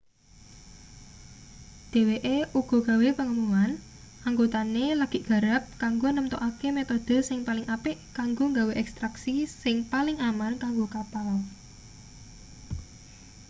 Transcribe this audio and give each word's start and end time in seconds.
dheweke 1.91 2.35
uga 2.59 2.77
gawe 2.89 3.07
pengumuman 3.17 3.71
anggotane 4.27 4.85
lagi 5.01 5.19
nggarap 5.25 5.63
kanggo 5.81 6.07
nemtokake 6.13 6.67
metode 6.77 7.15
sing 7.27 7.39
paling 7.47 7.65
apik 7.75 7.97
kanggo 8.17 8.45
gawe 8.57 8.73
ekstraksi 8.83 9.35
sing 9.61 9.75
paling 9.93 10.17
aman 10.29 10.53
kanggo 10.63 10.85
kapal 10.95 11.29